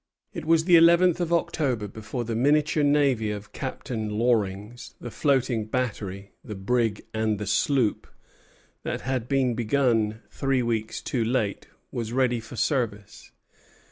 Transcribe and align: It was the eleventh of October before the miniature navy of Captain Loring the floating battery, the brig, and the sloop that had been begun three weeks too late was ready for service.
It 0.33 0.45
was 0.45 0.63
the 0.65 0.77
eleventh 0.77 1.21
of 1.21 1.31
October 1.31 1.87
before 1.87 2.23
the 2.23 2.35
miniature 2.35 2.81
navy 2.81 3.29
of 3.29 3.53
Captain 3.53 4.09
Loring 4.17 4.75
the 4.99 5.11
floating 5.11 5.65
battery, 5.65 6.31
the 6.43 6.55
brig, 6.55 7.05
and 7.13 7.37
the 7.37 7.45
sloop 7.45 8.07
that 8.81 9.01
had 9.01 9.27
been 9.27 9.53
begun 9.53 10.23
three 10.31 10.63
weeks 10.63 11.03
too 11.03 11.23
late 11.23 11.67
was 11.91 12.13
ready 12.13 12.39
for 12.39 12.55
service. 12.55 13.29